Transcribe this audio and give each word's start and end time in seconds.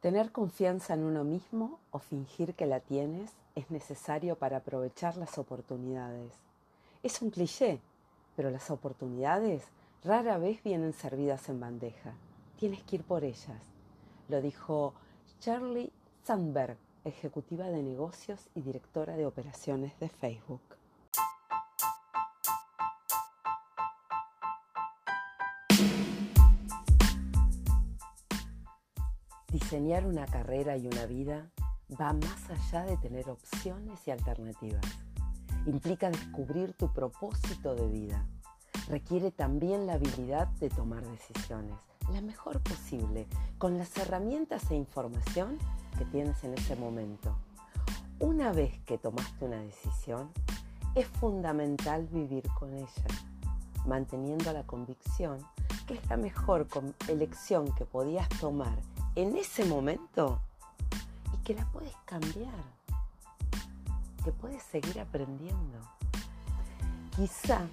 Tener 0.00 0.32
confianza 0.32 0.94
en 0.94 1.04
uno 1.04 1.24
mismo 1.24 1.78
o 1.90 1.98
fingir 1.98 2.54
que 2.54 2.64
la 2.64 2.80
tienes 2.80 3.32
es 3.54 3.70
necesario 3.70 4.34
para 4.34 4.58
aprovechar 4.58 5.18
las 5.18 5.36
oportunidades. 5.36 6.32
Es 7.02 7.20
un 7.20 7.28
cliché, 7.28 7.80
pero 8.34 8.50
las 8.50 8.70
oportunidades 8.70 9.62
rara 10.02 10.38
vez 10.38 10.62
vienen 10.62 10.94
servidas 10.94 11.50
en 11.50 11.60
bandeja. 11.60 12.14
Tienes 12.58 12.82
que 12.84 12.96
ir 12.96 13.04
por 13.04 13.24
ellas. 13.24 13.60
Lo 14.30 14.40
dijo 14.40 14.94
Charlie 15.38 15.92
Sandberg, 16.24 16.78
ejecutiva 17.04 17.66
de 17.66 17.82
negocios 17.82 18.40
y 18.54 18.62
directora 18.62 19.16
de 19.16 19.26
operaciones 19.26 19.92
de 20.00 20.08
Facebook. 20.08 20.79
Diseñar 29.70 30.04
una 30.04 30.26
carrera 30.26 30.76
y 30.76 30.88
una 30.88 31.06
vida 31.06 31.48
va 31.92 32.12
más 32.12 32.50
allá 32.50 32.82
de 32.86 32.96
tener 32.96 33.30
opciones 33.30 34.00
y 34.04 34.10
alternativas. 34.10 34.84
Implica 35.64 36.10
descubrir 36.10 36.72
tu 36.72 36.92
propósito 36.92 37.76
de 37.76 37.86
vida. 37.86 38.26
Requiere 38.88 39.30
también 39.30 39.86
la 39.86 39.92
habilidad 39.92 40.48
de 40.58 40.70
tomar 40.70 41.06
decisiones, 41.06 41.76
la 42.12 42.20
mejor 42.20 42.60
posible, 42.64 43.28
con 43.58 43.78
las 43.78 43.96
herramientas 43.96 44.68
e 44.72 44.74
información 44.74 45.56
que 45.96 46.04
tienes 46.06 46.42
en 46.42 46.54
ese 46.54 46.74
momento. 46.74 47.38
Una 48.18 48.50
vez 48.50 48.76
que 48.80 48.98
tomaste 48.98 49.44
una 49.44 49.60
decisión, 49.60 50.32
es 50.96 51.06
fundamental 51.06 52.08
vivir 52.08 52.42
con 52.58 52.74
ella, 52.74 53.06
manteniendo 53.86 54.52
la 54.52 54.66
convicción 54.66 55.38
que 55.86 55.94
es 55.94 56.10
la 56.10 56.16
mejor 56.16 56.66
elección 57.08 57.72
que 57.76 57.84
podías 57.84 58.28
tomar 58.40 58.76
en 59.16 59.36
ese 59.36 59.64
momento 59.64 60.40
y 61.34 61.36
que 61.44 61.54
la 61.54 61.64
puedes 61.66 61.94
cambiar, 62.04 62.54
que 64.24 64.30
puedes 64.32 64.62
seguir 64.62 65.00
aprendiendo. 65.00 65.78
Quizá 67.16 67.66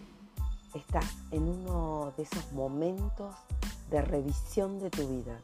estás 0.74 1.06
en 1.32 1.44
uno 1.44 2.14
de 2.18 2.24
esos 2.24 2.52
momentos 2.54 3.36
de 3.90 4.02
revisión 4.02 4.80
de 4.80 4.90
tu 4.90 5.08
vida. 5.08 5.40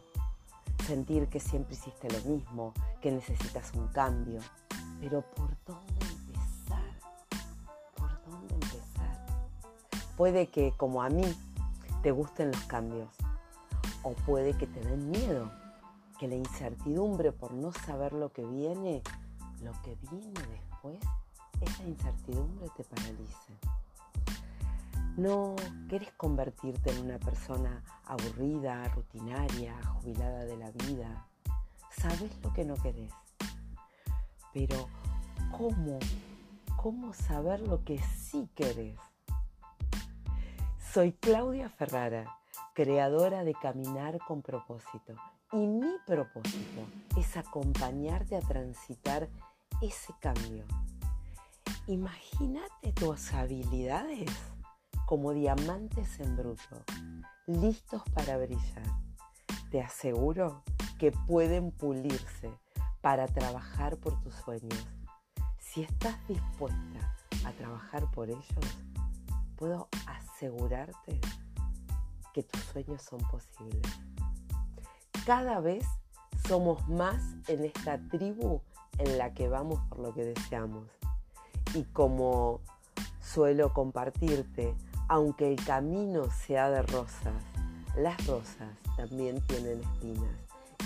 Sentir 0.87 1.27
que 1.27 1.39
siempre 1.39 1.75
hiciste 1.75 2.09
lo 2.09 2.19
mismo, 2.29 2.73
que 3.01 3.11
necesitas 3.11 3.71
un 3.73 3.87
cambio. 3.89 4.41
Pero 4.99 5.21
¿por 5.21 5.55
dónde 5.65 6.05
empezar? 6.05 6.99
¿Por 7.95 8.09
dónde 8.29 8.55
empezar? 8.55 9.25
Puede 10.17 10.47
que, 10.47 10.73
como 10.75 11.03
a 11.03 11.09
mí, 11.09 11.23
te 12.01 12.11
gusten 12.11 12.51
los 12.51 12.61
cambios. 12.63 13.09
O 14.01 14.11
puede 14.11 14.57
que 14.57 14.67
te 14.67 14.81
den 14.81 15.09
miedo 15.09 15.62
que 16.23 16.29
la 16.29 16.35
incertidumbre 16.35 17.33
por 17.33 17.53
no 17.53 17.73
saber 17.73 18.13
lo 18.13 18.31
que 18.31 18.45
viene, 18.45 19.01
lo 19.61 19.73
que 19.81 19.97
viene 20.09 20.39
después, 20.51 20.97
esa 21.59 21.83
incertidumbre 21.83 22.69
te 22.77 22.85
paralice. 22.85 23.53
No 25.17 25.53
quieres 25.89 26.13
convertirte 26.13 26.91
en 26.91 27.03
una 27.03 27.19
persona 27.19 27.83
aburrida, 28.05 28.87
rutinaria, 28.95 29.75
jubilada 29.95 30.45
de 30.45 30.55
la 30.55 30.71
vida. 30.71 31.27
Sabes 31.91 32.31
lo 32.41 32.53
que 32.53 32.63
no 32.63 32.75
querés. 32.75 33.11
Pero 34.53 34.87
¿cómo? 35.51 35.99
¿Cómo 36.81 37.13
saber 37.13 37.59
lo 37.59 37.83
que 37.83 37.99
sí 38.01 38.47
querés? 38.55 38.97
Soy 40.93 41.11
Claudia 41.11 41.67
Ferrara, 41.67 42.37
creadora 42.73 43.43
de 43.43 43.53
Caminar 43.55 44.19
con 44.25 44.41
propósito 44.41 45.17
y 45.53 45.67
mi 45.67 45.97
propósito 46.05 46.81
es 47.15 47.37
acompañarte 47.37 48.35
a 48.35 48.39
transitar 48.39 49.29
ese 49.81 50.13
cambio. 50.19 50.65
Imagínate 51.85 52.91
tus 52.93 53.31
habilidades 53.33 54.31
como 55.05 55.31
diamantes 55.31 56.19
en 56.19 56.35
bruto, 56.35 56.83
listos 57.45 58.01
para 58.15 58.37
brillar. 58.37 58.83
Te 59.69 59.81
aseguro 59.81 60.63
que 60.97 61.11
pueden 61.11 61.71
pulirse 61.71 62.51
para 63.01 63.27
trabajar 63.27 63.97
por 63.97 64.19
tus 64.21 64.33
sueños. 64.33 64.87
Si 65.59 65.83
estás 65.83 66.15
dispuesta 66.27 67.15
a 67.45 67.51
trabajar 67.51 68.09
por 68.11 68.29
ellos, 68.29 68.77
puedo 69.55 69.87
asegurarte 70.07 71.19
que 72.33 72.41
tus 72.41 72.61
sueños 72.63 73.03
son 73.03 73.19
posibles 73.29 73.83
cada 75.25 75.61
vez 75.61 75.85
somos 76.47 76.87
más 76.89 77.21
en 77.47 77.63
esta 77.63 77.97
tribu 78.09 78.61
en 78.97 79.17
la 79.17 79.33
que 79.33 79.47
vamos 79.47 79.79
por 79.89 79.99
lo 79.99 80.13
que 80.13 80.25
deseamos. 80.25 80.83
Y 81.73 81.83
como 81.85 82.59
suelo 83.21 83.73
compartirte, 83.73 84.75
aunque 85.07 85.51
el 85.51 85.63
camino 85.63 86.29
sea 86.29 86.69
de 86.69 86.81
rosas, 86.81 87.33
las 87.97 88.25
rosas 88.27 88.69
también 88.97 89.41
tienen 89.47 89.81
espinas. 89.81 90.35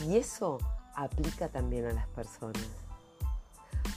Y 0.06 0.18
eso 0.18 0.60
aplica 0.96 1.50
también 1.50 1.86
a 1.86 1.94
las 1.94 2.08
personas. 2.10 2.68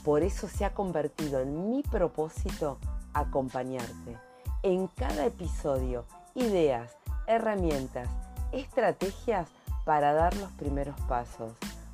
Por 0.04 0.22
eso 0.22 0.48
se 0.48 0.64
ha 0.64 0.72
convertido 0.72 1.40
en 1.40 1.70
mi 1.70 1.82
propósito 1.82 2.78
acompañarte 3.12 4.16
en 4.62 4.86
cada 4.88 5.26
episodio, 5.26 6.06
ideas, 6.34 6.90
herramientas, 7.26 8.08
estrategias 8.52 9.48
para 9.84 10.12
dar 10.12 10.36
los 10.36 10.50
primeros 10.52 11.00
pasos. 11.02 11.52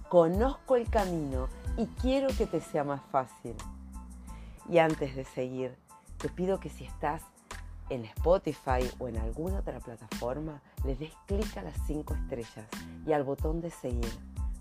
Conozco 0.09 0.77
el 0.77 0.89
camino 0.89 1.49
y 1.77 1.87
quiero 1.87 2.29
que 2.37 2.47
te 2.47 2.61
sea 2.61 2.85
más 2.85 3.03
fácil. 3.11 3.55
Y 4.69 4.79
antes 4.79 5.15
de 5.17 5.25
seguir, 5.25 5.77
te 6.19 6.29
pido 6.29 6.61
que 6.61 6.71
si 6.71 6.85
estás 6.85 7.23
en 7.89 8.05
Spotify 8.05 8.91
o 8.99 9.09
en 9.09 9.17
alguna 9.19 9.61
otra 9.61 9.79
plataforma, 9.81 10.61
le 10.85 10.97
des 10.97 11.13
clic 11.27 11.57
a 11.57 11.63
las 11.63 11.77
5 11.87 12.15
estrellas 12.15 12.67
y 13.07 13.13
al 13.13 13.25
botón 13.25 13.61
de 13.61 13.71
seguir. 13.71 14.13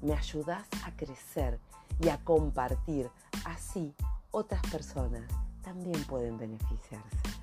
Me 0.01 0.13
ayudas 0.13 0.67
a 0.85 0.91
crecer 0.95 1.59
y 1.99 2.09
a 2.09 2.17
compartir. 2.17 3.09
Así 3.45 3.95
otras 4.31 4.61
personas 4.71 5.23
también 5.63 6.03
pueden 6.03 6.37
beneficiarse. 6.37 7.34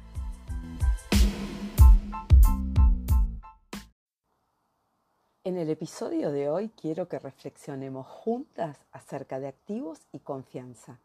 En 5.44 5.56
el 5.56 5.70
episodio 5.70 6.30
de 6.30 6.48
hoy 6.48 6.70
quiero 6.80 7.08
que 7.08 7.18
reflexionemos 7.18 8.06
juntas 8.06 8.78
acerca 8.92 9.40
de 9.40 9.48
activos 9.48 9.98
y 10.12 10.20
confianza. 10.20 10.98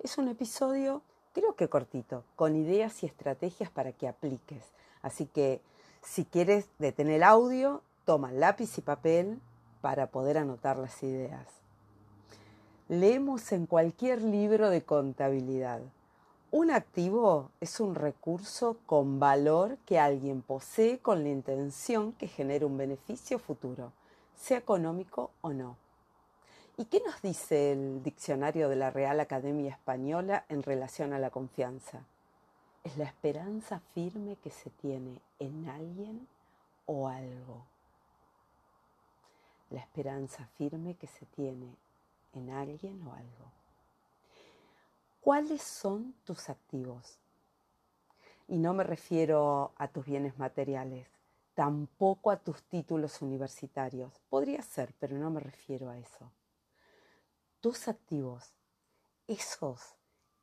Es 0.00 0.18
un 0.18 0.26
episodio 0.26 1.02
creo 1.36 1.54
que 1.54 1.68
cortito, 1.68 2.24
con 2.34 2.56
ideas 2.56 3.02
y 3.02 3.06
estrategias 3.06 3.70
para 3.70 3.92
que 3.92 4.08
apliques. 4.08 4.64
Así 5.02 5.26
que 5.26 5.60
si 6.02 6.24
quieres 6.24 6.66
detener 6.78 7.16
el 7.16 7.22
audio, 7.22 7.82
toma 8.06 8.32
lápiz 8.32 8.78
y 8.78 8.80
papel 8.80 9.38
para 9.82 10.06
poder 10.06 10.38
anotar 10.38 10.78
las 10.78 11.02
ideas. 11.02 11.46
Leemos 12.88 13.52
en 13.52 13.66
cualquier 13.66 14.22
libro 14.22 14.70
de 14.70 14.82
contabilidad. 14.82 15.82
Un 16.52 16.70
activo 16.70 17.50
es 17.60 17.80
un 17.80 17.96
recurso 17.96 18.78
con 18.86 19.18
valor 19.18 19.78
que 19.78 19.98
alguien 19.98 20.42
posee 20.42 21.00
con 21.00 21.24
la 21.24 21.28
intención 21.28 22.12
que 22.12 22.28
genere 22.28 22.64
un 22.64 22.78
beneficio 22.78 23.40
futuro, 23.40 23.92
sea 24.36 24.58
económico 24.58 25.32
o 25.40 25.52
no. 25.52 25.76
¿Y 26.76 26.84
qué 26.84 27.02
nos 27.04 27.20
dice 27.20 27.72
el 27.72 28.00
diccionario 28.02 28.68
de 28.68 28.76
la 28.76 28.90
Real 28.90 29.18
Academia 29.18 29.72
Española 29.72 30.44
en 30.48 30.62
relación 30.62 31.12
a 31.12 31.18
la 31.18 31.30
confianza? 31.30 32.04
Es 32.84 32.96
la 32.96 33.06
esperanza 33.06 33.80
firme 33.92 34.36
que 34.36 34.50
se 34.50 34.70
tiene 34.70 35.18
en 35.40 35.68
alguien 35.68 36.28
o 36.86 37.08
algo. 37.08 37.64
La 39.70 39.80
esperanza 39.80 40.48
firme 40.56 40.94
que 40.94 41.08
se 41.08 41.26
tiene 41.26 41.74
en 42.34 42.50
alguien 42.50 43.02
o 43.04 43.12
algo. 43.12 43.55
¿Cuáles 45.26 45.60
son 45.60 46.14
tus 46.22 46.48
activos? 46.50 47.18
Y 48.46 48.58
no 48.58 48.74
me 48.74 48.84
refiero 48.84 49.72
a 49.76 49.88
tus 49.88 50.06
bienes 50.06 50.38
materiales, 50.38 51.08
tampoco 51.52 52.30
a 52.30 52.36
tus 52.36 52.62
títulos 52.62 53.20
universitarios. 53.22 54.20
Podría 54.28 54.62
ser, 54.62 54.94
pero 55.00 55.18
no 55.18 55.30
me 55.30 55.40
refiero 55.40 55.90
a 55.90 55.98
eso. 55.98 56.30
Tus 57.60 57.88
activos, 57.88 58.52
esos 59.26 59.96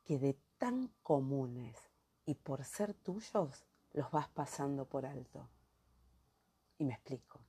que 0.04 0.20
de 0.20 0.38
tan 0.58 0.90
comunes 1.02 1.78
y 2.26 2.34
por 2.34 2.66
ser 2.66 2.94
tuyos 2.94 3.64
los 3.94 4.12
vas 4.12 4.28
pasando 4.28 4.84
por 4.84 5.06
alto. 5.06 5.48
Y 6.78 6.84
me 6.84 6.96
explico. 6.96 7.40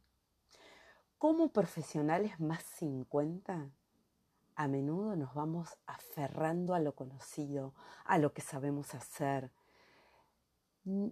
Como 1.19 1.49
profesionales 1.49 2.39
más 2.39 2.63
50 2.63 3.73
a 4.57 4.69
menudo 4.69 5.17
nos 5.17 5.35
vamos 5.35 5.77
aferrando 5.87 6.75
a 6.75 6.81
lo 6.81 6.95
conocido, 6.95 7.75
a 8.05 8.19
lo 8.19 8.33
que 8.33 8.43
sabemos 8.43 8.95
hacer. 8.95 9.51
Mm, 10.85 11.09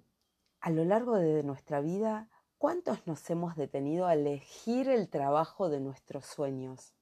a 0.60 0.70
lo 0.70 0.84
largo 0.84 1.16
de 1.16 1.42
nuestra 1.42 1.80
vida, 1.80 2.28
¿cuántos 2.58 3.06
nos 3.06 3.28
hemos 3.30 3.56
detenido 3.56 4.06
a 4.06 4.14
elegir 4.14 4.88
el 4.88 5.08
trabajo 5.08 5.68
de 5.68 5.80
nuestros 5.80 6.24
sueños? 6.26 6.94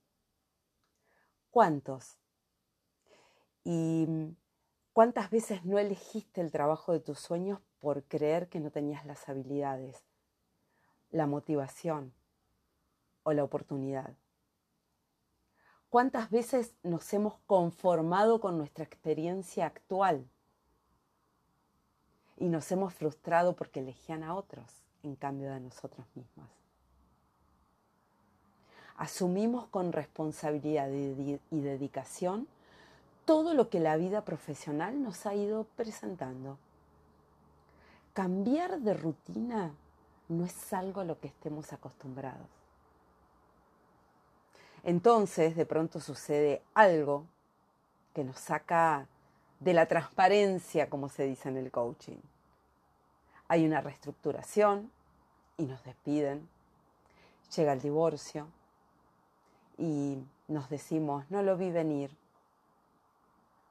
¿Cuántos? 1.51 2.19
¿Y 3.65 4.07
cuántas 4.93 5.31
veces 5.31 5.65
no 5.65 5.79
elegiste 5.79 6.41
el 6.41 6.51
trabajo 6.51 6.93
de 6.93 7.01
tus 7.01 7.19
sueños 7.19 7.61
por 7.81 8.05
creer 8.05 8.49
que 8.49 8.61
no 8.61 8.71
tenías 8.71 9.05
las 9.05 9.29
habilidades, 9.29 10.05
la 11.11 11.27
motivación 11.27 12.15
o 13.25 13.33
la 13.33 13.45
oportunidad? 13.45 14.17
¿Cuántas 15.91 16.31
veces 16.31 16.73
nos 16.85 17.13
hemos 17.13 17.35
conformado 17.49 18.41
con 18.41 18.57
nuestra 18.57 18.85
experiencia 18.85 19.67
actual 19.67 20.25
y 22.37 22.49
nos 22.49 22.71
hemos 22.71 22.95
frustrado 22.95 23.57
porque 23.57 23.81
elegían 23.81 24.23
a 24.23 24.37
otros 24.37 24.71
en 25.03 25.17
cambio 25.17 25.51
de 25.51 25.59
nosotros 25.59 26.07
mismos? 26.15 26.49
Asumimos 28.97 29.67
con 29.67 29.93
responsabilidad 29.93 30.89
y 30.91 31.61
dedicación 31.61 32.47
todo 33.25 33.55
lo 33.55 33.69
que 33.69 33.81
la 33.81 33.97
vida 33.97 34.25
profesional 34.25 35.03
nos 35.03 35.27
ha 35.27 35.35
ido 35.35 35.65
presentando. 35.75 36.57
Cambiar 38.13 38.79
de 38.79 38.95
rutina 38.95 39.73
no 40.29 40.45
es 40.45 40.73
algo 40.73 41.01
a 41.01 41.05
lo 41.05 41.19
que 41.19 41.27
estemos 41.27 41.73
acostumbrados. 41.73 42.60
Entonces, 44.83 45.57
de 45.57 45.67
pronto 45.67 46.01
sucede 46.01 46.63
algo 46.75 47.27
que 48.15 48.25
nos 48.25 48.39
saca 48.39 49.07
de 49.61 49.75
la 49.75 49.87
transparencia, 49.87 50.89
como 50.89 51.09
se 51.09 51.25
dice 51.25 51.49
en 51.49 51.59
el 51.59 51.71
coaching. 51.71 52.19
Hay 53.49 53.67
una 53.67 53.81
reestructuración 53.81 54.91
y 55.59 55.65
nos 55.65 55.83
despiden. 55.85 56.49
Llega 57.55 57.73
el 57.73 57.81
divorcio 57.81 58.47
y 59.77 60.19
nos 60.49 60.71
decimos, 60.71 61.25
no 61.31 61.43
lo 61.43 61.57
vi 61.57 61.71
venir. 61.71 62.17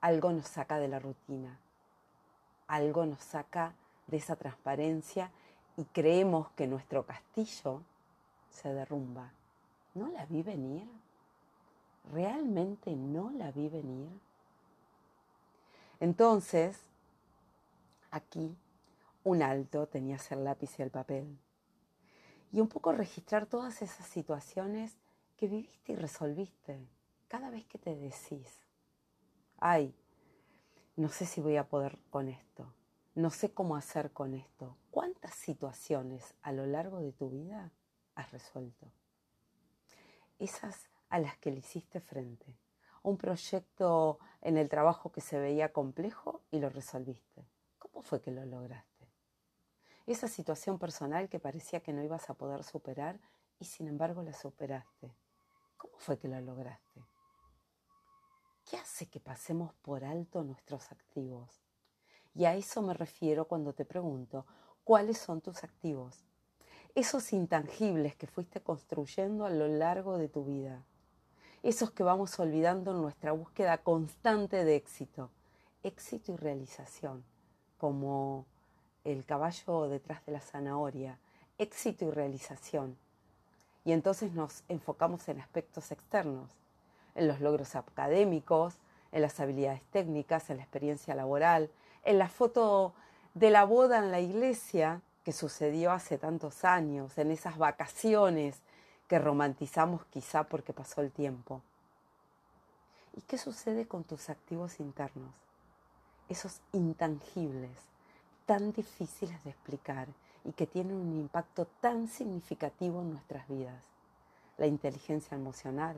Algo 0.02 0.32
nos 0.32 0.48
saca 0.48 0.78
de 0.78 0.88
la 0.88 1.00
rutina. 1.00 1.60
Algo 2.68 3.06
nos 3.06 3.22
saca 3.24 3.74
de 4.08 4.18
esa 4.18 4.36
transparencia 4.36 5.32
y 5.76 5.86
creemos 5.86 6.50
que 6.52 6.68
nuestro 6.68 7.06
castillo 7.06 7.82
se 8.50 8.74
derrumba. 8.74 9.32
¿No 9.94 10.08
la 10.10 10.26
vi 10.26 10.44
venir? 10.44 10.88
¿Realmente 12.12 12.96
no 12.96 13.32
la 13.32 13.52
vi 13.52 13.70
venir? 13.70 14.10
Entonces, 16.00 16.80
aquí, 18.12 18.56
un 19.24 19.42
alto 19.42 19.88
tenía 19.88 20.18
que 20.18 20.24
ser 20.24 20.38
lápiz 20.38 20.80
y 20.80 20.82
el 20.82 20.92
papel. 20.92 21.38
Y 22.52 22.62
un 22.62 22.68
poco 22.68 22.92
registrar 22.92 23.46
todas 23.46 23.82
esas 23.82 24.08
situaciones 24.08 24.96
que 25.38 25.48
viviste 25.48 25.94
y 25.94 25.96
resolviste. 25.96 26.80
Cada 27.28 27.50
vez 27.50 27.66
que 27.66 27.78
te 27.78 27.96
decís, 27.96 28.48
ay, 29.60 29.94
no 30.96 31.10
sé 31.10 31.26
si 31.26 31.42
voy 31.42 31.58
a 31.58 31.68
poder 31.68 31.98
con 32.10 32.28
esto, 32.28 32.74
no 33.16 33.30
sé 33.30 33.52
cómo 33.52 33.76
hacer 33.76 34.12
con 34.12 34.34
esto. 34.34 34.76
¿Cuántas 34.92 35.34
situaciones 35.36 36.34
a 36.42 36.52
lo 36.52 36.66
largo 36.66 37.00
de 37.00 37.12
tu 37.12 37.30
vida 37.30 37.72
has 38.16 38.32
resuelto? 38.32 38.88
Esas 40.40 40.90
a 41.10 41.20
las 41.20 41.38
que 41.38 41.52
le 41.52 41.60
hiciste 41.60 42.00
frente. 42.00 42.58
Un 43.04 43.18
proyecto 43.18 44.20
en 44.42 44.58
el 44.58 44.70
trabajo 44.70 45.12
que 45.12 45.22
se 45.22 45.38
veía 45.38 45.74
complejo 45.74 46.42
y 46.50 46.60
lo 46.60 46.70
resolviste. 46.70 47.46
¿Cómo 47.78 48.02
fue 48.02 48.22
que 48.22 48.32
lo 48.32 48.46
lograste? 48.46 49.10
Esa 50.06 50.28
situación 50.30 50.80
personal 50.80 51.28
que 51.28 51.40
parecía 51.40 51.82
que 51.82 51.94
no 51.94 52.02
ibas 52.02 52.30
a 52.30 52.36
poder 52.36 52.64
superar 52.64 53.20
y 53.60 53.66
sin 53.66 53.88
embargo 53.88 54.24
la 54.24 54.34
superaste. 54.34 55.14
¿Cómo 55.78 55.98
fue 55.98 56.18
que 56.18 56.30
lo 56.30 56.40
lograste? 56.40 57.04
¿Qué 58.70 58.78
hace 58.78 59.08
que 59.08 59.20
pasemos 59.20 59.74
por 59.82 60.06
alto 60.06 60.44
nuestros 60.44 60.92
activos? 60.92 61.64
Y 62.34 62.46
a 62.46 62.56
eso 62.56 62.82
me 62.82 62.94
refiero 62.94 63.46
cuando 63.46 63.74
te 63.74 63.84
pregunto, 63.84 64.46
¿cuáles 64.84 65.18
son 65.18 65.42
tus 65.42 65.64
activos? 65.64 66.29
Esos 66.96 67.34
intangibles 67.34 68.16
que 68.16 68.28
fuiste 68.28 68.62
construyendo 68.62 69.46
a 69.46 69.50
lo 69.50 69.68
largo 69.68 70.18
de 70.18 70.28
tu 70.28 70.44
vida 70.44 70.84
esos 71.64 71.92
que 71.92 72.04
vamos 72.04 72.40
olvidando 72.40 72.92
en 72.92 73.02
nuestra 73.02 73.34
búsqueda 73.34 73.80
constante 73.80 74.64
de 74.64 74.76
éxito, 74.76 75.30
éxito 75.84 76.32
y 76.32 76.38
realización, 76.38 77.24
como 77.78 78.46
el 79.04 79.26
caballo 79.26 79.90
detrás 79.90 80.26
de 80.26 80.32
la 80.32 80.40
zanahoria, 80.40 81.20
éxito 81.58 82.06
y 82.06 82.12
realización. 82.12 82.98
Y 83.84 83.92
entonces 83.92 84.34
nos 84.34 84.64
enfocamos 84.70 85.28
en 85.28 85.42
aspectos 85.42 85.92
externos, 85.92 86.50
en 87.16 87.28
los 87.28 87.42
logros 87.42 87.76
académicos, 87.76 88.76
en 89.12 89.22
las 89.22 89.40
habilidades 89.40 89.84
técnicas, 89.92 90.50
en 90.50 90.58
la 90.58 90.64
experiencia 90.64 91.16
laboral, 91.16 91.70
en 92.04 92.20
la 92.20 92.30
foto 92.30 92.94
de 93.34 93.50
la 93.50 93.66
boda 93.66 94.00
en 94.00 94.12
la 94.12 94.22
iglesia 94.22 95.02
que 95.24 95.32
sucedió 95.32 95.92
hace 95.92 96.18
tantos 96.18 96.64
años, 96.64 97.18
en 97.18 97.32
esas 97.32 97.58
vacaciones 97.58 98.62
que 99.08 99.20
romantizamos 99.20 100.06
quizá 100.06 100.44
porque 100.44 100.74
pasó 100.74 101.02
el 101.02 101.12
tiempo. 101.12 101.62
¿Y 103.16 103.22
qué 103.22 103.38
sucede 103.38 103.88
con 103.88 104.04
tus 104.04 104.30
activos 104.30 104.80
internos? 104.80 105.34
Esos 106.30 106.62
intangibles, 106.74 107.78
tan 108.46 108.72
difíciles 108.72 109.44
de 109.44 109.50
explicar 109.50 110.08
y 110.46 110.54
que 110.54 110.68
tienen 110.68 110.96
un 110.96 111.20
impacto 111.20 111.66
tan 111.82 112.08
significativo 112.08 113.02
en 113.02 113.12
nuestras 113.12 113.48
vidas. 113.48 113.84
La 114.58 114.68
inteligencia 114.68 115.36
emocional, 115.36 115.96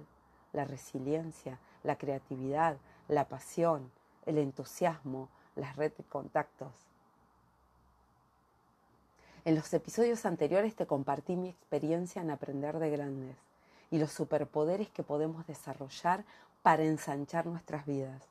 la 0.54 0.66
resiliencia, 0.66 1.60
la 1.84 1.98
creatividad, 1.98 2.78
la 3.08 3.26
pasión, 3.26 3.92
el 4.26 4.38
entusiasmo, 4.38 5.30
las 5.56 5.76
redes 5.76 5.98
de 5.98 6.04
contactos. 6.06 6.72
En 9.44 9.56
los 9.56 9.74
episodios 9.74 10.26
anteriores 10.26 10.76
te 10.76 10.86
compartí 10.86 11.36
mi 11.36 11.50
experiencia 11.50 12.22
en 12.22 12.30
aprender 12.30 12.78
de 12.78 12.92
grandes 12.92 13.36
y 13.90 13.98
los 13.98 14.12
superpoderes 14.12 14.90
que 14.90 15.02
podemos 15.02 15.48
desarrollar 15.48 16.24
para 16.62 16.84
ensanchar 16.84 17.48
nuestras 17.48 17.88
vidas. 17.88 18.22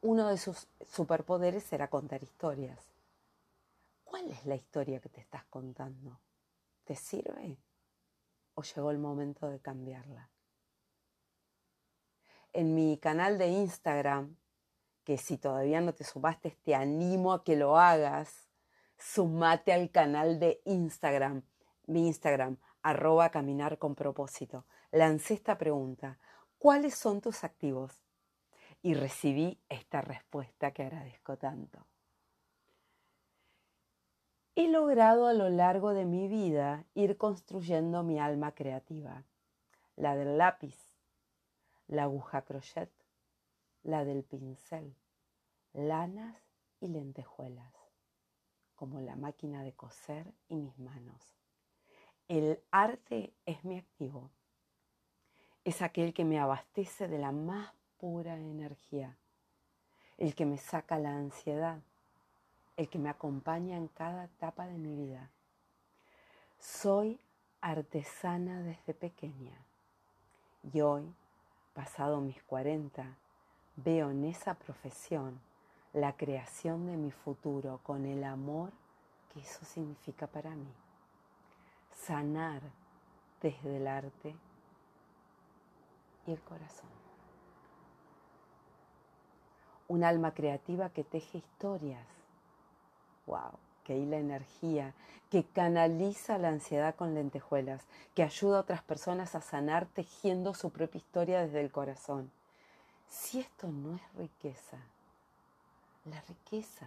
Uno 0.00 0.28
de 0.28 0.38
sus 0.38 0.68
superpoderes 0.88 1.64
será 1.64 1.88
contar 1.88 2.22
historias. 2.22 2.78
¿Cuál 4.04 4.30
es 4.30 4.46
la 4.46 4.54
historia 4.54 5.00
que 5.00 5.08
te 5.08 5.20
estás 5.20 5.44
contando? 5.50 6.16
¿Te 6.84 6.94
sirve? 6.94 7.58
¿O 8.54 8.62
llegó 8.62 8.92
el 8.92 8.98
momento 8.98 9.48
de 9.48 9.58
cambiarla? 9.58 10.30
En 12.52 12.76
mi 12.76 12.98
canal 12.98 13.36
de 13.36 13.48
Instagram, 13.48 14.36
que 15.02 15.18
si 15.18 15.38
todavía 15.38 15.80
no 15.80 15.92
te 15.92 16.04
sumaste, 16.04 16.56
te 16.64 16.76
animo 16.76 17.32
a 17.32 17.42
que 17.42 17.56
lo 17.56 17.78
hagas 17.78 18.47
sumate 18.98 19.72
al 19.72 19.90
canal 19.90 20.40
de 20.40 20.60
Instagram, 20.64 21.42
mi 21.86 22.06
Instagram, 22.06 22.58
arroba 22.82 23.30
caminar 23.30 23.78
con 23.78 23.94
propósito. 23.94 24.64
Lancé 24.90 25.34
esta 25.34 25.58
pregunta, 25.58 26.18
¿cuáles 26.58 26.94
son 26.94 27.20
tus 27.20 27.44
activos? 27.44 28.02
Y 28.82 28.94
recibí 28.94 29.60
esta 29.68 30.00
respuesta 30.00 30.72
que 30.72 30.82
agradezco 30.82 31.36
tanto. 31.36 31.86
He 34.54 34.68
logrado 34.68 35.28
a 35.28 35.34
lo 35.34 35.48
largo 35.48 35.94
de 35.94 36.04
mi 36.04 36.26
vida 36.26 36.84
ir 36.94 37.16
construyendo 37.16 38.02
mi 38.02 38.18
alma 38.18 38.52
creativa, 38.52 39.24
la 39.94 40.16
del 40.16 40.36
lápiz, 40.36 40.76
la 41.86 42.04
aguja 42.04 42.42
crochet, 42.42 42.90
la 43.84 44.04
del 44.04 44.24
pincel, 44.24 44.96
lanas 45.72 46.36
y 46.80 46.88
lentejuelas 46.88 47.77
como 48.78 49.00
la 49.00 49.16
máquina 49.16 49.64
de 49.64 49.72
coser 49.72 50.32
y 50.48 50.54
mis 50.54 50.78
manos. 50.78 51.34
El 52.28 52.62
arte 52.70 53.32
es 53.44 53.64
mi 53.64 53.76
activo. 53.76 54.30
Es 55.64 55.82
aquel 55.82 56.14
que 56.14 56.24
me 56.24 56.38
abastece 56.38 57.08
de 57.08 57.18
la 57.18 57.32
más 57.32 57.72
pura 57.98 58.36
energía, 58.36 59.16
el 60.16 60.36
que 60.36 60.46
me 60.46 60.58
saca 60.58 60.96
la 61.00 61.16
ansiedad, 61.16 61.80
el 62.76 62.88
que 62.88 63.00
me 63.00 63.10
acompaña 63.10 63.76
en 63.76 63.88
cada 63.88 64.26
etapa 64.26 64.66
de 64.68 64.78
mi 64.78 64.94
vida. 64.94 65.28
Soy 66.60 67.18
artesana 67.60 68.62
desde 68.62 68.94
pequeña 68.94 69.58
y 70.72 70.80
hoy, 70.82 71.12
pasado 71.74 72.20
mis 72.20 72.40
40, 72.44 73.16
veo 73.74 74.10
en 74.12 74.24
esa 74.24 74.54
profesión 74.54 75.47
la 75.92 76.16
creación 76.16 76.86
de 76.86 76.96
mi 76.96 77.10
futuro 77.10 77.80
con 77.82 78.04
el 78.04 78.24
amor 78.24 78.70
que 79.32 79.40
eso 79.40 79.64
significa 79.64 80.26
para 80.26 80.50
mí. 80.50 80.72
Sanar 81.94 82.62
desde 83.42 83.76
el 83.76 83.86
arte 83.86 84.34
y 86.26 86.32
el 86.32 86.40
corazón. 86.40 86.90
Un 89.88 90.04
alma 90.04 90.34
creativa 90.34 90.90
que 90.90 91.04
teje 91.04 91.38
historias. 91.38 92.06
¡Wow! 93.26 93.58
que 93.88 93.96
hila 93.96 94.18
energía, 94.18 94.92
que 95.30 95.44
canaliza 95.44 96.36
la 96.36 96.50
ansiedad 96.50 96.94
con 96.94 97.14
lentejuelas, 97.14 97.86
que 98.14 98.22
ayuda 98.22 98.58
a 98.58 98.60
otras 98.60 98.82
personas 98.82 99.34
a 99.34 99.40
sanar 99.40 99.86
tejiendo 99.86 100.52
su 100.52 100.70
propia 100.70 100.98
historia 100.98 101.40
desde 101.40 101.62
el 101.62 101.72
corazón. 101.72 102.30
Si 103.08 103.40
esto 103.40 103.68
no 103.68 103.96
es 103.96 104.02
riqueza, 104.14 104.76
la 106.10 106.20
riqueza, 106.22 106.86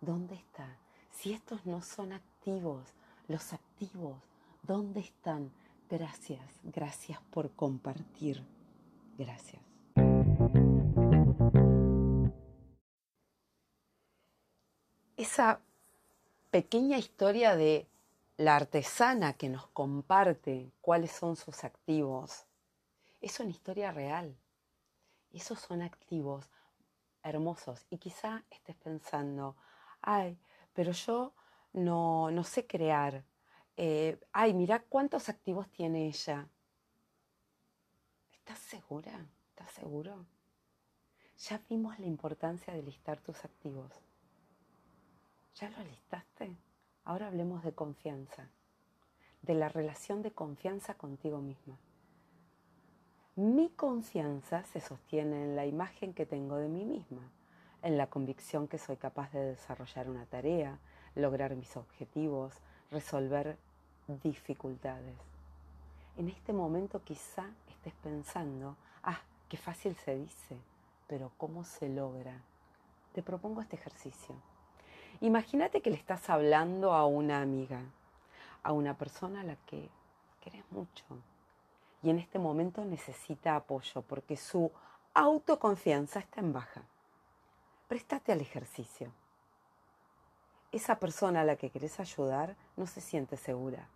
¿dónde 0.00 0.34
está? 0.34 0.76
Si 1.10 1.32
estos 1.32 1.64
no 1.66 1.82
son 1.82 2.12
activos, 2.12 2.84
los 3.28 3.52
activos, 3.52 4.16
¿dónde 4.62 5.00
están? 5.00 5.50
Gracias, 5.88 6.40
gracias 6.62 7.20
por 7.30 7.50
compartir. 7.52 8.44
Gracias. 9.16 9.62
Esa 15.16 15.60
pequeña 16.50 16.98
historia 16.98 17.56
de 17.56 17.86
la 18.36 18.56
artesana 18.56 19.32
que 19.32 19.48
nos 19.48 19.66
comparte 19.68 20.70
cuáles 20.80 21.10
son 21.10 21.36
sus 21.36 21.64
activos, 21.64 22.46
es 23.20 23.40
una 23.40 23.50
historia 23.50 23.90
real. 23.90 24.36
Esos 25.32 25.58
son 25.58 25.82
activos 25.82 26.48
hermosos. 27.28 27.86
Y 27.90 27.98
quizá 27.98 28.44
estés 28.50 28.76
pensando, 28.76 29.56
ay, 30.00 30.38
pero 30.72 30.92
yo 30.92 31.34
no, 31.72 32.30
no 32.30 32.44
sé 32.44 32.66
crear. 32.66 33.24
Eh, 33.76 34.18
ay, 34.32 34.54
mira 34.54 34.80
cuántos 34.80 35.28
activos 35.28 35.68
tiene 35.70 36.06
ella. 36.06 36.48
¿Estás 38.32 38.58
segura? 38.58 39.26
¿Estás 39.50 39.70
seguro? 39.72 40.26
Ya 41.38 41.62
vimos 41.68 41.98
la 42.00 42.06
importancia 42.06 42.72
de 42.74 42.82
listar 42.82 43.20
tus 43.20 43.44
activos. 43.44 43.92
¿Ya 45.54 45.70
lo 45.70 45.82
listaste? 45.84 46.56
Ahora 47.04 47.28
hablemos 47.28 47.62
de 47.62 47.72
confianza, 47.72 48.50
de 49.42 49.54
la 49.54 49.68
relación 49.68 50.22
de 50.22 50.32
confianza 50.32 50.94
contigo 50.94 51.38
misma. 51.38 51.78
Mi 53.38 53.68
confianza 53.68 54.64
se 54.64 54.80
sostiene 54.80 55.44
en 55.44 55.54
la 55.54 55.64
imagen 55.64 56.12
que 56.12 56.26
tengo 56.26 56.56
de 56.56 56.66
mí 56.66 56.84
misma, 56.84 57.22
en 57.82 57.96
la 57.96 58.08
convicción 58.08 58.66
que 58.66 58.78
soy 58.78 58.96
capaz 58.96 59.30
de 59.30 59.50
desarrollar 59.54 60.10
una 60.10 60.26
tarea, 60.26 60.80
lograr 61.14 61.54
mis 61.54 61.76
objetivos, 61.76 62.52
resolver 62.90 63.56
dificultades. 64.24 65.14
En 66.16 66.28
este 66.28 66.52
momento 66.52 67.04
quizá 67.04 67.48
estés 67.68 67.94
pensando, 68.02 68.74
ah, 69.04 69.20
qué 69.48 69.56
fácil 69.56 69.94
se 69.94 70.16
dice, 70.16 70.56
pero 71.06 71.30
¿cómo 71.36 71.62
se 71.62 71.88
logra? 71.88 72.42
Te 73.12 73.22
propongo 73.22 73.60
este 73.60 73.76
ejercicio. 73.76 74.34
Imagínate 75.20 75.80
que 75.80 75.90
le 75.90 75.96
estás 75.96 76.28
hablando 76.28 76.92
a 76.92 77.06
una 77.06 77.40
amiga, 77.40 77.82
a 78.64 78.72
una 78.72 78.94
persona 78.94 79.42
a 79.42 79.44
la 79.44 79.54
que 79.64 79.88
querés 80.40 80.64
mucho, 80.72 81.04
y 82.02 82.10
en 82.10 82.18
este 82.18 82.38
momento 82.38 82.84
necesita 82.84 83.56
apoyo 83.56 84.02
porque 84.02 84.36
su 84.36 84.70
autoconfianza 85.14 86.20
está 86.20 86.40
en 86.40 86.52
baja. 86.52 86.82
Préstate 87.88 88.32
al 88.32 88.40
ejercicio. 88.40 89.10
Esa 90.70 90.98
persona 90.98 91.40
a 91.40 91.44
la 91.44 91.56
que 91.56 91.70
querés 91.70 91.98
ayudar 91.98 92.54
no 92.76 92.86
se 92.86 93.00
siente 93.00 93.36
segura. 93.36 93.88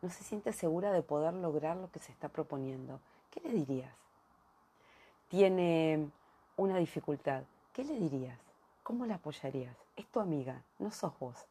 No 0.00 0.10
se 0.10 0.24
siente 0.24 0.52
segura 0.52 0.92
de 0.92 1.02
poder 1.02 1.34
lograr 1.34 1.76
lo 1.76 1.90
que 1.90 1.98
se 1.98 2.12
está 2.12 2.28
proponiendo. 2.28 3.00
¿Qué 3.30 3.40
le 3.40 3.52
dirías? 3.52 3.94
Tiene 5.28 6.10
una 6.56 6.78
dificultad. 6.78 7.44
¿Qué 7.72 7.84
le 7.84 7.98
dirías? 7.98 8.38
¿Cómo 8.82 9.06
la 9.06 9.16
apoyarías? 9.16 9.76
Es 9.96 10.06
tu 10.06 10.20
amiga, 10.20 10.62
no 10.78 10.90
sos 10.90 11.18
vos. 11.18 11.46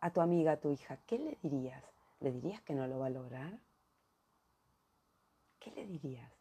A 0.00 0.10
tu 0.10 0.20
amiga, 0.20 0.52
a 0.52 0.56
tu 0.56 0.70
hija, 0.70 0.98
¿qué 1.06 1.18
le 1.18 1.38
dirías? 1.42 1.82
¿Le 2.20 2.32
dirías 2.32 2.60
que 2.62 2.74
no 2.74 2.86
lo 2.86 2.98
va 2.98 3.06
a 3.06 3.10
lograr? 3.10 3.58
¿Qué 5.62 5.70
le 5.70 5.86
dirías? 5.86 6.32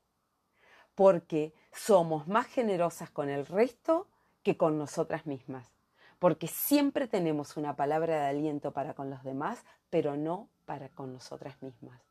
Porque 0.96 1.54
somos 1.72 2.28
más 2.28 2.48
generosas 2.48 3.12
con 3.12 3.30
el 3.30 3.46
resto 3.46 4.08
que 4.44 4.58
con 4.58 4.78
nosotras 4.78 5.26
mismas. 5.26 5.72
Porque 6.20 6.48
siempre 6.48 7.08
tenemos 7.08 7.58
una 7.58 7.76
palabra 7.76 8.22
de 8.22 8.28
aliento 8.28 8.72
para 8.72 8.94
con 8.94 9.10
los 9.10 9.24
demás, 9.24 9.64
pero 9.90 10.18
no 10.18 10.50
para 10.66 10.90
con 10.90 11.14
nosotras 11.14 11.62
mismas. 11.62 12.02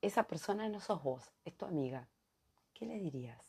Esa 0.00 0.24
persona 0.24 0.68
no 0.68 0.80
sos 0.80 1.02
vos, 1.02 1.30
es 1.44 1.56
tu 1.56 1.64
amiga. 1.64 2.08
¿Qué 2.74 2.86
le 2.86 2.98
dirías? 2.98 3.40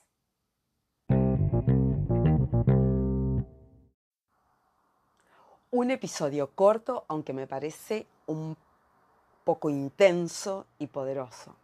Un 5.71 5.89
episodio 5.89 6.51
corto, 6.51 7.05
aunque 7.07 7.33
me 7.33 7.47
parece 7.47 8.05
un 8.27 8.55
poco 9.43 9.69
intenso 9.69 10.67
y 10.77 10.87
poderoso. 10.87 11.55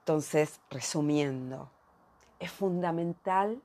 Entonces, 0.00 0.60
resumiendo, 0.70 1.68
es 2.38 2.50
fundamental 2.50 3.60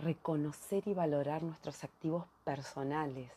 reconocer 0.00 0.86
y 0.88 0.94
valorar 0.94 1.42
nuestros 1.42 1.84
activos 1.84 2.26
personales, 2.44 3.30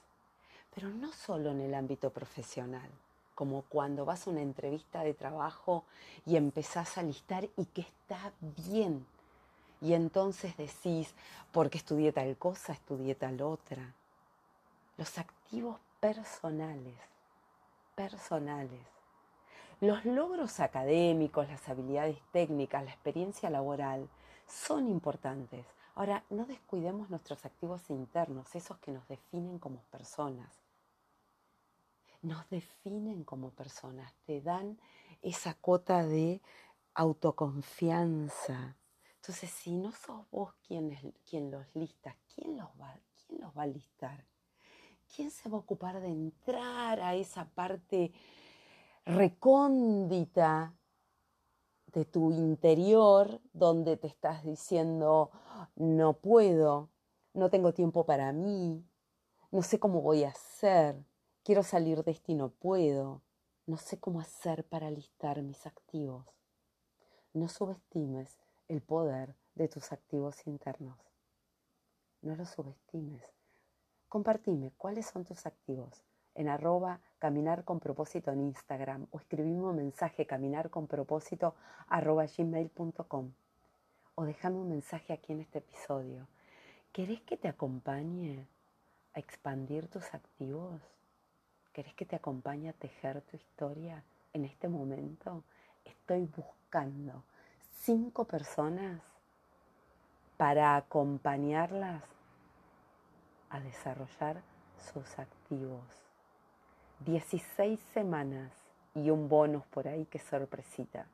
pero 0.74 0.90
no 0.90 1.14
solo 1.14 1.52
en 1.52 1.62
el 1.62 1.76
ámbito 1.76 2.10
profesional, 2.10 2.90
como 3.36 3.62
cuando 3.62 4.04
vas 4.04 4.26
a 4.26 4.32
una 4.32 4.42
entrevista 4.42 5.04
de 5.04 5.14
trabajo 5.14 5.86
y 6.26 6.36
empezás 6.36 6.98
a 6.98 7.04
listar 7.04 7.48
y 7.56 7.66
que 7.66 7.82
está 7.82 8.34
bien. 8.68 9.06
Y 9.80 9.94
entonces 9.94 10.58
decís, 10.58 11.14
porque 11.52 11.78
estudié 11.78 12.12
tal 12.12 12.36
cosa, 12.36 12.74
estudié 12.74 13.14
tal 13.16 13.42
otra. 13.42 13.94
Los 14.98 15.18
activos 15.20 15.78
personales, 16.02 16.98
personales 17.96 18.99
los 19.82 20.04
logros 20.06 20.60
académicos, 20.60 21.48
las 21.48 21.70
habilidades 21.70 22.18
técnicas, 22.32 22.84
la 22.84 22.92
experiencia 22.92 23.50
laboral 23.50 24.10
son 24.46 24.88
importantes. 24.88 25.66
Ahora, 25.96 26.24
no 26.30 26.46
descuidemos 26.46 27.10
nuestros 27.10 27.46
activos 27.46 27.90
internos, 27.90 28.56
esos 28.56 28.78
que 28.80 28.92
nos 28.92 29.08
definen 29.08 29.60
como 29.60 29.82
personas. 29.92 30.50
Nos 32.22 32.50
definen 32.50 33.24
como 33.24 33.52
personas, 33.52 34.14
te 34.26 34.42
dan 34.42 34.78
esa 35.22 35.54
cuota 35.54 36.06
de 36.06 36.42
autoconfianza. 36.94 38.76
Entonces, 39.16 39.50
si 39.50 39.76
no 39.76 39.92
sos 39.94 40.30
vos 40.32 40.54
quien, 40.68 41.14
quien 41.30 41.52
los 41.52 41.66
lista, 41.74 42.16
¿quién 42.34 42.58
los, 42.58 42.68
va, 42.80 42.98
¿quién 43.16 43.40
los 43.40 43.58
va 43.58 43.64
a 43.64 43.68
listar? 43.68 44.26
¿Quién 45.16 45.32
se 45.32 45.50
va 45.50 45.58
a 45.58 45.62
ocupar 45.62 46.02
de 46.02 46.10
entrar 46.10 47.00
a 47.00 47.16
esa 47.16 47.46
parte 47.46 48.12
recóndita 49.10 50.76
de 51.88 52.06
tu 52.06 52.32
interior 52.32 53.42
donde 53.54 53.98
te 53.98 54.08
estás 54.08 54.44
diciendo, 54.44 55.32
no 55.76 56.14
puedo, 56.14 56.90
no 57.34 57.50
tengo 57.50 57.74
tiempo 57.74 58.06
para 58.06 58.32
mí, 58.32 58.86
no 59.52 59.64
sé 59.64 59.80
cómo 59.80 60.02
voy 60.02 60.24
a 60.24 60.30
hacer, 60.30 61.04
quiero 61.44 61.64
salir 61.64 62.04
de 62.04 62.12
esto 62.12 62.32
y 62.32 62.36
no 62.36 62.50
puedo, 62.50 63.24
no 63.66 63.78
sé 63.78 64.00
cómo 64.00 64.20
hacer 64.20 64.64
para 64.66 64.92
listar 64.92 65.42
mis 65.42 65.66
activos. 65.66 66.28
No 67.34 67.50
subestimes 67.50 68.38
el 68.68 68.82
poder 68.82 69.36
de 69.56 69.68
tus 69.68 69.92
activos 69.92 70.46
internos. 70.46 71.00
No 72.22 72.36
los 72.36 72.50
subestimes. 72.50 73.24
Compartime 74.08 74.72
cuáles 74.78 75.08
son 75.08 75.26
tus 75.26 75.46
activos 75.48 76.04
en 76.40 76.48
arroba 76.48 77.02
caminar 77.20 77.66
con 77.66 77.82
propósito 77.82 78.32
en 78.32 78.40
Instagram 78.40 79.08
o 79.12 79.20
escribime 79.20 79.62
un 79.62 79.76
mensaje 79.76 80.26
caminar 80.26 80.70
con 80.70 80.88
propósito 80.88 81.54
arroba 81.90 82.26
gmail.com 82.26 83.34
o 84.16 84.24
déjame 84.24 84.56
un 84.56 84.70
mensaje 84.70 85.12
aquí 85.12 85.34
en 85.34 85.42
este 85.42 85.58
episodio. 85.60 86.28
¿Querés 86.94 87.20
que 87.24 87.36
te 87.36 87.50
acompañe 87.50 88.48
a 89.14 89.20
expandir 89.20 89.90
tus 89.90 90.14
activos? 90.14 90.82
¿Querés 91.74 91.94
que 91.94 92.06
te 92.06 92.16
acompañe 92.16 92.70
a 92.70 92.74
tejer 92.74 93.22
tu 93.24 93.36
historia 93.36 94.02
en 94.32 94.46
este 94.46 94.70
momento? 94.70 95.44
Estoy 95.84 96.26
buscando 96.26 97.26
cinco 97.80 98.24
personas 98.24 99.02
para 100.38 100.78
acompañarlas 100.78 102.02
a 103.50 103.60
desarrollar 103.60 104.42
sus 104.78 105.20
activos. 105.20 106.09
16 107.06 107.80
semanas 107.94 108.52
y 108.94 109.10
un 109.10 109.30
bonus 109.30 109.66
por 109.68 109.88
ahí 109.88 110.06
que 110.06 110.20
sorpresita. 110.20 111.06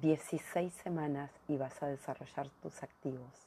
16 0.00 0.72
semanas 0.72 1.30
y 1.48 1.56
vas 1.56 1.82
a 1.82 1.86
desarrollar 1.86 2.48
tus 2.62 2.82
activos. 2.82 3.46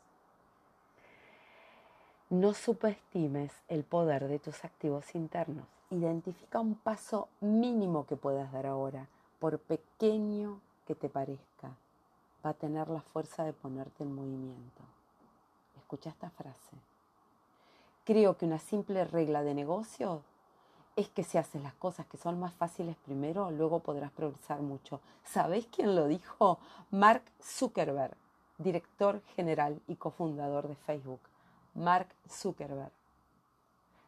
No 2.29 2.53
subestimes 2.53 3.51
el 3.69 3.83
poder 3.83 4.27
de 4.27 4.39
tus 4.39 4.65
activos 4.65 5.15
internos. 5.15 5.65
Identifica 5.89 6.59
un 6.59 6.75
paso 6.75 7.29
mínimo 7.39 8.05
que 8.05 8.15
puedas 8.15 8.51
dar 8.51 8.67
ahora, 8.67 9.07
por 9.39 9.57
pequeño 9.57 10.59
que 10.85 10.95
te 10.95 11.07
parezca. 11.07 11.71
Va 12.45 12.51
a 12.51 12.53
tener 12.53 12.89
la 12.89 13.01
fuerza 13.01 13.45
de 13.45 13.53
ponerte 13.53 14.03
en 14.03 14.13
movimiento. 14.13 14.83
Escucha 15.77 16.09
esta 16.09 16.29
frase. 16.29 16.75
Creo 18.03 18.37
que 18.37 18.45
una 18.45 18.59
simple 18.59 19.05
regla 19.05 19.43
de 19.43 19.53
negocio 19.53 20.23
es 20.99 21.09
que 21.09 21.23
si 21.23 21.37
haces 21.37 21.61
las 21.63 21.73
cosas 21.75 22.05
que 22.07 22.17
son 22.17 22.39
más 22.39 22.53
fáciles 22.53 22.97
primero, 22.97 23.51
luego 23.51 23.79
podrás 23.79 24.11
progresar 24.11 24.59
mucho. 24.59 24.99
¿Sabéis 25.23 25.65
quién 25.67 25.95
lo 25.95 26.07
dijo? 26.07 26.59
Mark 26.91 27.23
Zuckerberg, 27.41 28.17
director 28.57 29.21
general 29.35 29.81
y 29.87 29.95
cofundador 29.95 30.67
de 30.67 30.75
Facebook. 30.75 31.21
Mark 31.73 32.09
Zuckerberg. 32.29 32.91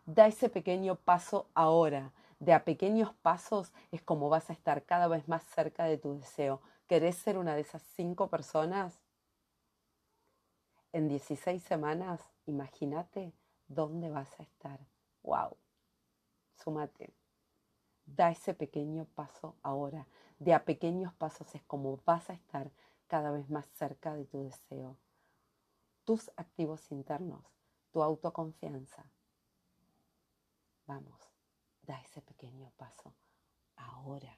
Da 0.05 0.27
ese 0.27 0.49
pequeño 0.49 0.95
paso 0.95 1.45
ahora. 1.53 2.11
De 2.39 2.53
a 2.53 2.65
pequeños 2.65 3.13
pasos 3.21 3.71
es 3.91 4.01
como 4.01 4.27
vas 4.27 4.49
a 4.49 4.53
estar 4.53 4.83
cada 4.83 5.07
vez 5.07 5.29
más 5.29 5.43
cerca 5.45 5.85
de 5.85 5.97
tu 5.97 6.15
deseo. 6.15 6.59
¿Querés 6.87 7.15
ser 7.15 7.37
una 7.37 7.55
de 7.55 7.61
esas 7.61 7.83
cinco 7.95 8.27
personas? 8.27 8.99
En 10.91 11.07
16 11.07 11.63
semanas, 11.63 12.19
imagínate 12.47 13.31
dónde 13.69 14.09
vas 14.09 14.37
a 14.39 14.43
estar. 14.43 14.79
¡Wow! 15.23 15.55
Súmate. 16.63 17.13
Da 18.05 18.29
ese 18.29 18.53
pequeño 18.53 19.05
paso 19.15 19.55
ahora. 19.63 20.05
De 20.39 20.53
a 20.53 20.63
pequeños 20.65 21.13
pasos 21.13 21.53
es 21.55 21.63
como 21.63 21.99
vas 22.05 22.29
a 22.29 22.33
estar 22.33 22.71
cada 23.07 23.31
vez 23.31 23.49
más 23.49 23.65
cerca 23.73 24.13
de 24.15 24.25
tu 24.25 24.43
deseo. 24.43 24.97
Tus 26.03 26.31
activos 26.35 26.91
internos, 26.91 27.43
tu 27.91 28.01
autoconfianza. 28.01 29.05
Vamos, 30.87 31.19
da 31.81 31.99
ese 32.01 32.21
pequeño 32.21 32.71
paso. 32.77 33.13
Ahora, 33.75 34.37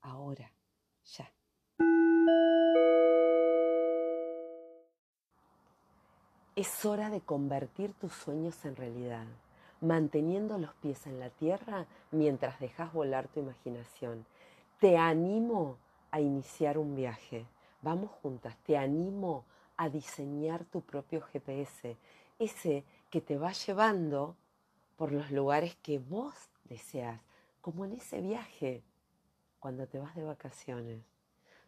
ahora, 0.00 0.50
ya. 1.04 1.32
Es 6.56 6.84
hora 6.84 7.10
de 7.10 7.20
convertir 7.20 7.92
tus 7.94 8.12
sueños 8.12 8.64
en 8.64 8.76
realidad, 8.76 9.26
manteniendo 9.80 10.58
los 10.58 10.72
pies 10.74 11.06
en 11.06 11.20
la 11.20 11.30
tierra 11.30 11.86
mientras 12.10 12.60
dejas 12.60 12.92
volar 12.92 13.28
tu 13.28 13.40
imaginación. 13.40 14.26
Te 14.80 14.96
animo 14.96 15.78
a 16.10 16.20
iniciar 16.20 16.78
un 16.78 16.94
viaje. 16.94 17.46
Vamos 17.82 18.10
juntas, 18.22 18.56
te 18.64 18.76
animo 18.76 19.44
a 19.76 19.88
diseñar 19.88 20.64
tu 20.64 20.80
propio 20.80 21.20
GPS, 21.20 21.96
ese 22.38 22.84
que 23.10 23.20
te 23.20 23.36
va 23.36 23.52
llevando 23.52 24.36
por 24.96 25.12
los 25.12 25.30
lugares 25.30 25.76
que 25.76 25.98
vos 25.98 26.34
deseas, 26.64 27.20
como 27.60 27.84
en 27.84 27.92
ese 27.92 28.20
viaje 28.20 28.82
cuando 29.58 29.86
te 29.86 29.98
vas 29.98 30.14
de 30.14 30.24
vacaciones. 30.24 31.02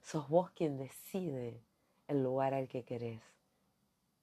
Sos 0.03 0.29
vos 0.29 0.51
quien 0.51 0.77
decide 0.77 1.61
el 2.07 2.23
lugar 2.23 2.55
al 2.55 2.69
que 2.69 2.85
querés 2.85 3.21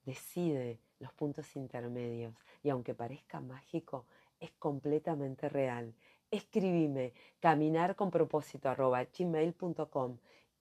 decide 0.04 0.78
los 1.00 1.12
puntos 1.12 1.56
intermedios 1.56 2.34
y 2.64 2.70
aunque 2.70 2.94
parezca 2.94 3.40
mágico, 3.40 4.06
es 4.40 4.50
completamente 4.58 5.48
real. 5.48 5.94
Escribime 6.30 7.12
caminar 7.38 7.94
con 7.94 8.10
propósito 8.10 8.68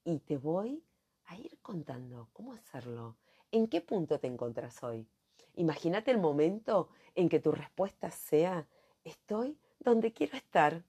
y 0.04 0.20
te 0.20 0.38
voy 0.38 0.84
a 1.26 1.38
ir 1.38 1.58
contando 1.62 2.28
cómo 2.34 2.54
hacerlo. 2.54 3.16
¿En 3.52 3.68
qué 3.68 3.82
punto 3.82 4.20
te 4.20 4.28
encuentras 4.28 4.84
hoy? 4.84 5.08
Imagínate 5.56 6.12
el 6.12 6.20
momento 6.20 6.90
en 7.16 7.30
que 7.30 7.40
tu 7.40 7.52
respuesta 7.52 8.12
sea, 8.12 8.68
estoy 9.06 9.58
donde 9.80 10.12
quiero 10.12 10.36
estar, 10.36 10.84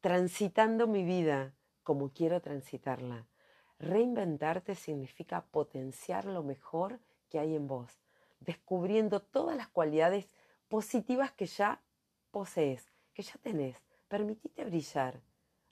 transitando 0.00 0.86
mi 0.88 1.04
vida 1.04 1.54
como 1.84 2.10
quiero 2.10 2.40
transitarla. 2.40 3.26
Reinventarte 3.78 4.74
significa 4.74 5.44
potenciar 5.44 6.24
lo 6.24 6.42
mejor 6.42 6.98
que 7.28 7.38
hay 7.38 7.54
en 7.54 7.68
vos, 7.68 8.03
descubriendo 8.44 9.20
todas 9.20 9.56
las 9.56 9.68
cualidades 9.68 10.28
positivas 10.68 11.32
que 11.32 11.46
ya 11.46 11.80
posees, 12.30 12.92
que 13.12 13.22
ya 13.22 13.34
tenés. 13.42 13.76
Permitite 14.08 14.64
brillar. 14.64 15.20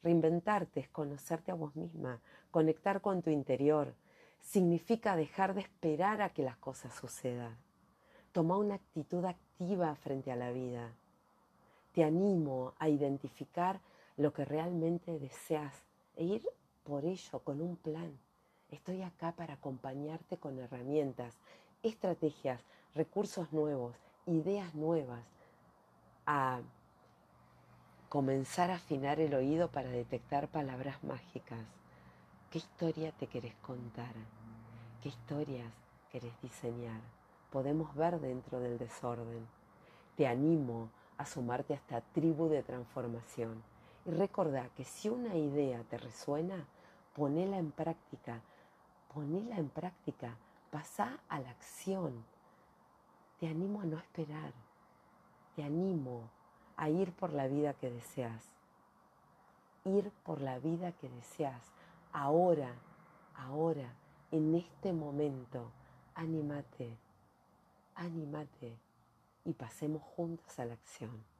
Reinventarte 0.02 0.88
conocerte 0.90 1.52
a 1.52 1.54
vos 1.54 1.76
misma, 1.76 2.20
conectar 2.50 3.00
con 3.00 3.22
tu 3.22 3.30
interior. 3.30 3.94
Significa 4.40 5.14
dejar 5.14 5.54
de 5.54 5.60
esperar 5.60 6.22
a 6.22 6.30
que 6.30 6.42
las 6.42 6.56
cosas 6.56 6.94
sucedan. 6.94 7.56
Toma 8.32 8.56
una 8.56 8.74
actitud 8.74 9.24
activa 9.24 9.94
frente 9.96 10.32
a 10.32 10.36
la 10.36 10.50
vida. 10.50 10.92
Te 11.92 12.02
animo 12.02 12.74
a 12.78 12.88
identificar 12.88 13.80
lo 14.16 14.32
que 14.32 14.44
realmente 14.44 15.18
deseas 15.18 15.74
e 16.16 16.24
ir 16.24 16.48
por 16.82 17.04
ello 17.04 17.40
con 17.40 17.60
un 17.60 17.76
plan. 17.76 18.18
Estoy 18.70 19.02
acá 19.02 19.32
para 19.32 19.54
acompañarte 19.54 20.38
con 20.38 20.58
herramientas, 20.58 21.36
estrategias, 21.82 22.60
recursos 22.94 23.52
nuevos, 23.52 23.94
ideas 24.26 24.74
nuevas, 24.74 25.24
a 26.26 26.60
comenzar 28.08 28.70
a 28.70 28.76
afinar 28.76 29.20
el 29.20 29.34
oído 29.34 29.68
para 29.68 29.88
detectar 29.88 30.48
palabras 30.48 31.02
mágicas. 31.02 31.60
¿Qué 32.50 32.58
historia 32.58 33.12
te 33.12 33.26
querés 33.26 33.54
contar? 33.56 34.14
¿Qué 35.02 35.08
historias 35.08 35.72
querés 36.10 36.32
diseñar? 36.42 37.00
Podemos 37.50 37.94
ver 37.94 38.20
dentro 38.20 38.60
del 38.60 38.78
desorden. 38.78 39.46
Te 40.16 40.26
animo 40.26 40.90
a 41.16 41.26
sumarte 41.26 41.72
a 41.72 41.76
esta 41.76 42.00
tribu 42.00 42.48
de 42.48 42.62
transformación. 42.62 43.62
Y 44.04 44.10
recordá 44.10 44.68
que 44.76 44.84
si 44.84 45.08
una 45.08 45.34
idea 45.34 45.82
te 45.88 45.96
resuena, 45.96 46.66
ponela 47.14 47.58
en 47.58 47.72
práctica 47.72 48.42
ponela 49.12 49.56
en 49.56 49.68
práctica, 49.68 50.36
pasa 50.72 51.20
a 51.28 51.38
la 51.38 51.50
acción. 51.50 52.24
Te 53.38 53.46
animo 53.46 53.82
a 53.82 53.84
no 53.84 53.98
esperar, 53.98 54.54
te 55.54 55.62
animo 55.62 56.30
a 56.76 56.88
ir 56.88 57.12
por 57.12 57.32
la 57.34 57.46
vida 57.46 57.74
que 57.74 57.90
deseas, 57.90 58.42
ir 59.84 60.10
por 60.24 60.40
la 60.40 60.58
vida 60.58 60.92
que 60.92 61.10
deseas, 61.10 61.62
ahora, 62.12 62.72
ahora, 63.34 63.92
en 64.30 64.54
este 64.54 64.94
momento, 64.94 65.70
anímate, 66.14 66.96
anímate 67.94 68.78
y 69.44 69.52
pasemos 69.52 70.02
juntos 70.02 70.58
a 70.58 70.64
la 70.64 70.72
acción. 70.72 71.31